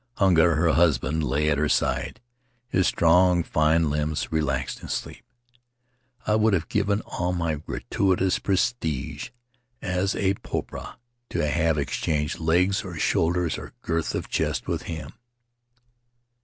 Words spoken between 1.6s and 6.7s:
side, his strong, fine limbs relaxed in sleep. I would have